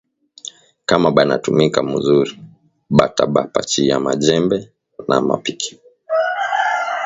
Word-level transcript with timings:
Kama 0.87 1.09
bana 1.15 1.35
tumika 1.43 1.81
muzuri, 1.89 2.33
bata 2.97 3.23
ba 3.33 3.41
pachiya 3.53 3.97
ma 4.03 4.13
jembe 4.23 4.57
na 5.07 5.15
ma 5.27 5.35
mpiki 5.39 5.71